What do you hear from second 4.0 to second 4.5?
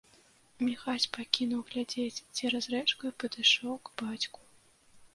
бацьку.